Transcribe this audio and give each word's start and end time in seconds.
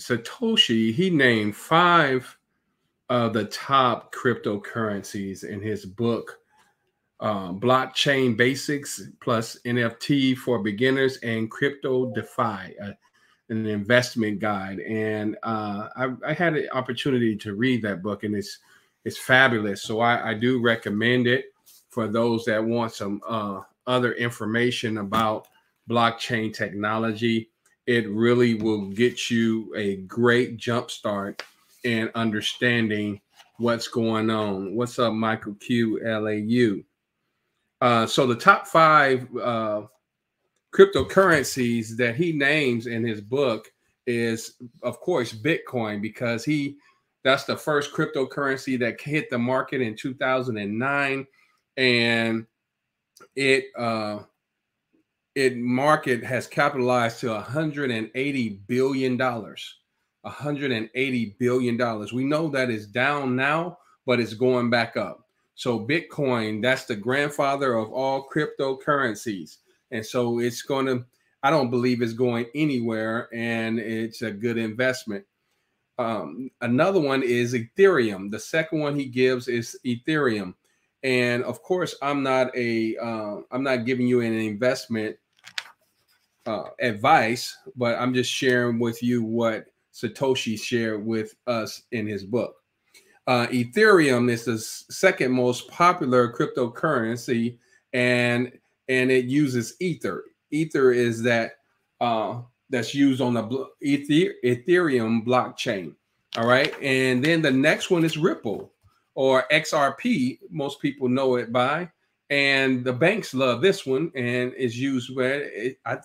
Satoshi, 0.00 0.92
he 0.92 1.10
named 1.10 1.56
five 1.56 2.36
of 3.08 3.32
the 3.32 3.44
top 3.44 4.14
cryptocurrencies 4.14 5.44
in 5.44 5.60
his 5.60 5.84
book, 5.84 6.38
uh, 7.20 7.52
Blockchain 7.52 8.36
Basics 8.36 9.02
plus 9.20 9.58
NFT 9.64 10.36
for 10.36 10.58
Beginners 10.58 11.18
and 11.18 11.50
Crypto 11.50 12.12
DeFi, 12.12 12.78
uh, 12.82 12.92
an 13.50 13.66
investment 13.66 14.40
guide. 14.40 14.80
And 14.80 15.36
uh, 15.42 15.88
I, 15.96 16.08
I, 16.26 16.32
had 16.32 16.56
an 16.56 16.68
opportunity 16.72 17.36
to 17.36 17.54
read 17.54 17.82
that 17.82 18.02
book, 18.02 18.24
and 18.24 18.34
it's 18.34 18.58
it's 19.04 19.18
fabulous. 19.18 19.82
So 19.82 20.00
I, 20.00 20.30
I 20.30 20.34
do 20.34 20.60
recommend 20.60 21.26
it 21.26 21.46
for 21.90 22.08
those 22.08 22.44
that 22.46 22.64
want 22.64 22.92
some 22.92 23.20
uh, 23.26 23.60
other 23.86 24.14
information 24.14 24.98
about 24.98 25.46
blockchain 25.88 26.52
technology. 26.52 27.50
It 27.86 28.08
really 28.08 28.54
will 28.54 28.86
get 28.86 29.30
you 29.30 29.72
a 29.76 29.96
great 29.96 30.56
jump 30.56 30.90
start 30.90 31.42
in 31.84 32.10
understanding 32.14 33.20
what's 33.58 33.88
going 33.88 34.30
on. 34.30 34.74
What's 34.74 34.98
up, 34.98 35.12
Michael 35.12 35.54
Q 35.54 36.00
LAU? 36.02 36.82
Uh, 37.80 38.06
so 38.06 38.26
the 38.26 38.36
top 38.36 38.66
five 38.66 39.28
uh, 39.36 39.82
cryptocurrencies 40.74 41.96
that 41.96 42.16
he 42.16 42.32
names 42.32 42.86
in 42.86 43.04
his 43.04 43.20
book 43.20 43.70
is, 44.06 44.54
of 44.82 45.00
course, 45.00 45.32
Bitcoin 45.32 46.00
because 46.00 46.44
he 46.44 46.76
that's 47.22 47.44
the 47.44 47.56
first 47.56 47.92
cryptocurrency 47.92 48.78
that 48.78 49.00
hit 49.00 49.30
the 49.30 49.38
market 49.38 49.80
in 49.80 49.96
2009, 49.96 51.26
and 51.78 52.46
it 53.34 53.64
uh, 53.78 54.18
it 55.34 55.56
market 55.56 56.22
has 56.24 56.46
capitalized 56.46 57.20
to 57.20 57.30
180 57.30 58.48
billion 58.66 59.16
dollars. 59.16 59.76
180 60.22 61.36
billion 61.38 61.76
dollars. 61.76 62.12
We 62.12 62.24
know 62.24 62.48
that 62.48 62.70
is 62.70 62.86
down 62.86 63.36
now, 63.36 63.78
but 64.06 64.20
it's 64.20 64.34
going 64.34 64.70
back 64.70 64.96
up. 64.96 65.26
So 65.54 65.78
Bitcoin, 65.78 66.62
that's 66.62 66.86
the 66.86 66.96
grandfather 66.96 67.74
of 67.74 67.92
all 67.92 68.28
cryptocurrencies. 68.28 69.58
And 69.90 70.04
so 70.04 70.38
it's 70.38 70.62
going 70.62 70.86
to 70.86 71.04
I 71.42 71.50
don't 71.50 71.70
believe 71.70 72.00
it's 72.00 72.14
going 72.14 72.46
anywhere 72.54 73.28
and 73.34 73.78
it's 73.78 74.22
a 74.22 74.30
good 74.30 74.56
investment. 74.56 75.26
Um, 75.98 76.50
another 76.62 77.00
one 77.00 77.22
is 77.22 77.52
Ethereum. 77.54 78.30
The 78.30 78.40
second 78.40 78.80
one 78.80 78.98
he 78.98 79.04
gives 79.04 79.46
is 79.46 79.78
Ethereum. 79.84 80.54
And 81.02 81.44
of 81.44 81.62
course, 81.62 81.94
I'm 82.00 82.22
not 82.22 82.56
a 82.56 82.96
uh, 82.96 83.36
I'm 83.50 83.62
not 83.62 83.84
giving 83.84 84.06
you 84.06 84.22
an 84.22 84.32
investment 84.32 85.16
uh, 86.46 86.64
advice, 86.80 87.56
but 87.76 87.98
I'm 87.98 88.14
just 88.14 88.30
sharing 88.30 88.78
with 88.78 89.02
you 89.02 89.22
what 89.22 89.66
Satoshi 89.92 90.60
shared 90.60 91.04
with 91.04 91.34
us 91.46 91.82
in 91.92 92.06
his 92.06 92.24
book. 92.24 92.56
Uh, 93.26 93.46
Ethereum 93.46 94.30
is 94.30 94.44
the 94.44 94.58
second 94.58 95.32
most 95.32 95.68
popular 95.70 96.32
cryptocurrency, 96.32 97.58
and 97.92 98.52
and 98.88 99.10
it 99.10 99.24
uses 99.24 99.76
Ether. 99.80 100.24
Ether 100.50 100.92
is 100.92 101.22
that 101.22 101.52
uh, 102.00 102.42
that's 102.68 102.94
used 102.94 103.22
on 103.22 103.34
the 103.34 103.68
Ethereum 103.82 105.24
blockchain. 105.24 105.94
All 106.36 106.46
right, 106.46 106.74
and 106.82 107.24
then 107.24 107.40
the 107.40 107.50
next 107.50 107.90
one 107.90 108.04
is 108.04 108.18
Ripple 108.18 108.72
or 109.14 109.46
XRP. 109.50 110.38
Most 110.50 110.82
people 110.82 111.08
know 111.08 111.36
it 111.36 111.52
by, 111.52 111.88
and 112.28 112.84
the 112.84 112.92
banks 112.92 113.32
love 113.32 113.62
this 113.62 113.86
one, 113.86 114.10
and 114.14 114.52
it's 114.56 114.76
used 114.76 115.14
where 115.16 115.44
it, 115.44 115.78
I 115.86 115.98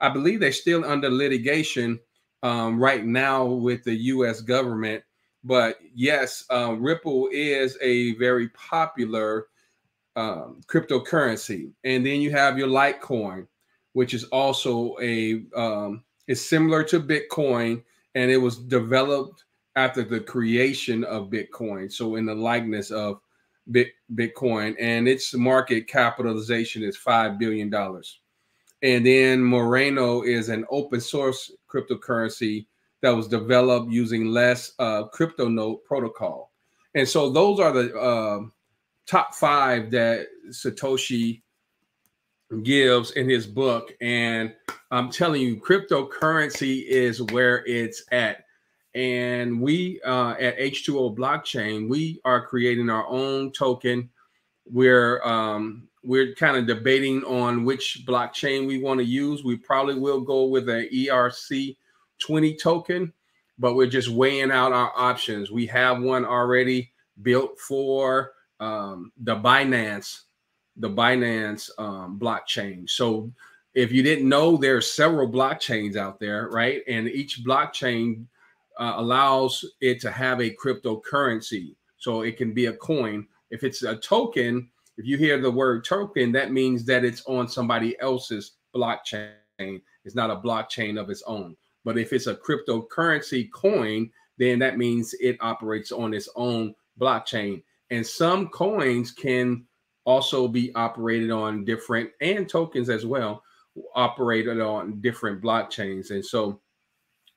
I 0.00 0.08
believe 0.08 0.40
they're 0.40 0.52
still 0.52 0.84
under 0.84 1.10
litigation 1.10 1.98
um, 2.42 2.78
right 2.78 3.04
now 3.04 3.44
with 3.44 3.84
the 3.84 3.94
U.S. 3.94 4.40
government. 4.40 5.02
But 5.44 5.78
yes, 5.94 6.44
uh, 6.50 6.74
Ripple 6.78 7.28
is 7.32 7.78
a 7.80 8.14
very 8.14 8.48
popular 8.50 9.46
um, 10.16 10.60
cryptocurrency, 10.66 11.72
and 11.84 12.04
then 12.04 12.20
you 12.20 12.30
have 12.30 12.58
your 12.58 12.68
Litecoin, 12.68 13.46
which 13.92 14.14
is 14.14 14.24
also 14.24 14.96
a 15.00 15.42
um, 15.54 16.04
is 16.26 16.46
similar 16.46 16.82
to 16.84 17.00
Bitcoin, 17.00 17.82
and 18.14 18.30
it 18.30 18.38
was 18.38 18.58
developed 18.58 19.44
after 19.76 20.02
the 20.02 20.20
creation 20.20 21.04
of 21.04 21.30
Bitcoin, 21.30 21.92
so 21.92 22.16
in 22.16 22.24
the 22.24 22.34
likeness 22.34 22.90
of 22.90 23.20
Bitcoin, 24.14 24.74
and 24.80 25.06
its 25.06 25.34
market 25.34 25.86
capitalization 25.86 26.82
is 26.82 26.96
five 26.96 27.38
billion 27.38 27.68
dollars. 27.70 28.20
And 28.82 29.06
then 29.06 29.40
Monero 29.40 30.26
is 30.26 30.48
an 30.48 30.64
open 30.70 31.00
source 31.00 31.50
cryptocurrency 31.68 32.66
that 33.02 33.10
was 33.10 33.28
developed 33.28 33.90
using 33.90 34.26
less 34.26 34.72
uh, 34.78 35.04
crypto 35.04 35.48
note 35.48 35.84
protocol. 35.84 36.52
And 36.94 37.08
so 37.08 37.30
those 37.30 37.60
are 37.60 37.72
the 37.72 37.98
uh, 37.98 38.40
top 39.06 39.34
five 39.34 39.90
that 39.90 40.26
Satoshi 40.50 41.42
gives 42.62 43.12
in 43.12 43.28
his 43.28 43.46
book. 43.46 43.92
And 44.00 44.54
I'm 44.90 45.10
telling 45.10 45.42
you, 45.42 45.60
cryptocurrency 45.60 46.84
is 46.86 47.22
where 47.22 47.64
it's 47.66 48.04
at. 48.12 48.44
And 48.94 49.60
we 49.60 50.00
uh, 50.06 50.34
at 50.40 50.58
H2O 50.58 51.16
Blockchain, 51.16 51.88
we 51.88 52.20
are 52.24 52.46
creating 52.46 52.88
our 52.88 53.06
own 53.06 53.52
token. 53.52 54.08
We're 54.70 55.22
um, 55.22 55.88
we're 56.04 56.34
kind 56.34 56.56
of 56.56 56.66
debating 56.66 57.24
on 57.24 57.64
which 57.64 58.04
blockchain 58.06 58.66
we 58.66 58.80
want 58.80 59.00
to 59.00 59.06
use. 59.06 59.44
We 59.44 59.56
probably 59.56 59.98
will 59.98 60.20
go 60.20 60.46
with 60.46 60.68
an 60.68 60.88
ERC 60.92 61.76
20 62.18 62.56
token, 62.56 63.12
but 63.58 63.74
we're 63.74 63.88
just 63.88 64.08
weighing 64.08 64.52
out 64.52 64.72
our 64.72 64.92
options. 64.96 65.50
We 65.50 65.66
have 65.66 66.00
one 66.00 66.24
already 66.24 66.92
built 67.22 67.58
for 67.58 68.32
um, 68.60 69.12
the 69.18 69.36
Binance, 69.36 70.22
the 70.76 70.90
Binance 70.90 71.70
um, 71.78 72.18
blockchain. 72.18 72.88
So 72.88 73.32
if 73.74 73.92
you 73.92 74.02
didn't 74.02 74.28
know, 74.28 74.56
there 74.56 74.76
are 74.76 74.82
several 74.82 75.28
blockchains 75.28 75.96
out 75.96 76.20
there, 76.20 76.48
right? 76.50 76.82
And 76.88 77.08
each 77.08 77.44
blockchain 77.44 78.24
uh, 78.78 78.94
allows 78.96 79.64
it 79.80 80.00
to 80.02 80.10
have 80.10 80.40
a 80.40 80.54
cryptocurrency. 80.54 81.74
So 81.98 82.22
it 82.22 82.36
can 82.36 82.54
be 82.54 82.66
a 82.66 82.72
coin. 82.72 83.26
If 83.50 83.64
it's 83.64 83.82
a 83.82 83.96
token, 83.96 84.70
if 84.98 85.06
you 85.06 85.16
hear 85.16 85.40
the 85.40 85.50
word 85.50 85.84
token, 85.84 86.32
that 86.32 86.52
means 86.52 86.84
that 86.86 87.04
it's 87.04 87.22
on 87.26 87.48
somebody 87.48 87.98
else's 88.00 88.52
blockchain. 88.74 89.30
It's 90.04 90.14
not 90.14 90.30
a 90.30 90.36
blockchain 90.36 91.00
of 91.00 91.10
its 91.10 91.22
own. 91.26 91.56
But 91.84 91.98
if 91.98 92.12
it's 92.12 92.26
a 92.26 92.34
cryptocurrency 92.34 93.50
coin, 93.52 94.10
then 94.38 94.58
that 94.58 94.78
means 94.78 95.14
it 95.20 95.36
operates 95.40 95.92
on 95.92 96.14
its 96.14 96.28
own 96.34 96.74
blockchain. 97.00 97.62
And 97.90 98.06
some 98.06 98.48
coins 98.48 99.12
can 99.12 99.64
also 100.04 100.48
be 100.48 100.74
operated 100.74 101.30
on 101.30 101.64
different 101.64 102.10
and 102.20 102.48
tokens 102.48 102.88
as 102.88 103.06
well, 103.06 103.42
operated 103.94 104.60
on 104.60 105.00
different 105.00 105.42
blockchains. 105.42 106.10
And 106.10 106.24
so 106.24 106.60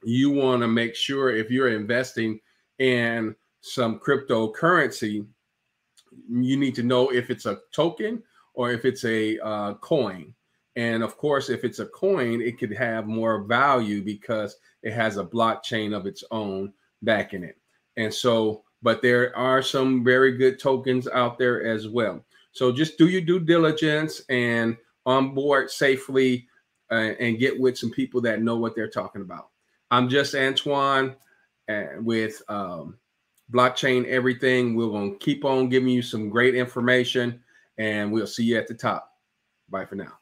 you 0.04 0.32
want 0.32 0.62
to 0.62 0.68
make 0.68 0.96
sure 0.96 1.30
if 1.30 1.52
you're 1.52 1.70
investing 1.70 2.40
in 2.80 3.36
some 3.62 4.00
cryptocurrency 4.00 5.28
you 6.30 6.58
need 6.58 6.76
to 6.76 6.84
know 6.84 7.12
if 7.12 7.30
it's 7.30 7.46
a 7.46 7.60
token 7.72 8.24
or 8.54 8.72
if 8.72 8.86
it's 8.86 9.06
a 9.06 9.40
uh, 9.40 9.74
coin. 9.76 10.34
And 10.76 11.04
of 11.04 11.18
course, 11.18 11.50
if 11.50 11.64
it's 11.64 11.80
a 11.80 11.88
coin, 11.88 12.42
it 12.42 12.58
could 12.58 12.74
have 12.74 13.08
more 13.08 13.44
value 13.44 14.02
because 14.04 14.56
it 14.84 14.94
has 14.94 15.18
a 15.18 15.26
blockchain 15.26 15.96
of 15.96 16.06
its 16.06 16.24
own 16.32 16.74
backing 17.02 17.44
it. 17.44 17.58
And 17.98 18.14
so, 18.14 18.64
but 18.82 19.02
there 19.02 19.36
are 19.36 19.62
some 19.62 20.04
very 20.04 20.38
good 20.38 20.60
tokens 20.60 21.08
out 21.08 21.38
there 21.38 21.66
as 21.66 21.88
well. 21.88 22.24
So 22.52 22.72
just 22.72 22.98
do 22.98 23.10
your 23.10 23.22
due 23.22 23.40
diligence 23.40 24.22
and 24.30 24.78
onboard 25.06 25.70
safely 25.70 26.48
uh, 26.92 27.14
and 27.20 27.40
get 27.40 27.60
with 27.60 27.78
some 27.78 27.92
people 27.92 28.22
that 28.22 28.42
know 28.42 28.56
what 28.56 28.76
they're 28.76 28.90
talking 28.90 29.22
about. 29.22 29.50
I'm 29.92 30.10
just 30.10 30.36
Antoine 30.36 31.16
uh, 31.68 31.84
with 32.00 32.42
um, 32.48 32.98
blockchain 33.52 34.06
everything. 34.08 34.76
We're 34.76 34.90
going 34.90 35.14
to 35.14 35.18
keep 35.18 35.46
on 35.46 35.70
giving 35.70 35.90
you 35.90 36.02
some 36.02 36.30
great 36.30 36.56
information 36.56 37.42
and 37.78 38.12
we'll 38.12 38.28
see 38.28 38.44
you 38.44 38.58
at 38.58 38.68
the 38.68 38.74
top. 38.74 39.12
Bye 39.70 39.86
for 39.86 39.96
now. 39.96 40.19